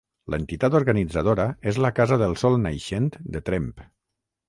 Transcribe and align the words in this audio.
L'entitat 0.33 0.77
organitzadora 0.79 1.45
és 1.73 1.79
La 1.87 1.93
Casa 2.01 2.19
del 2.25 2.37
Sol 2.45 2.61
Naixent 2.67 3.15
de 3.37 3.47
Tremp. 3.53 3.73